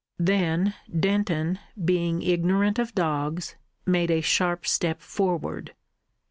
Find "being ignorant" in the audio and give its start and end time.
1.85-2.79